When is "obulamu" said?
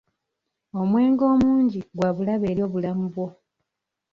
2.67-3.05